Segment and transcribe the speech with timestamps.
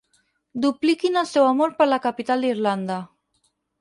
[0.63, 2.97] Dupliquin el seu amor per la capital d'Irlanda.